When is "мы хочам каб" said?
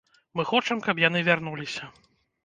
0.39-1.01